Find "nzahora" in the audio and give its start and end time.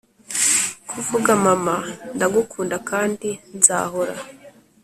3.57-4.15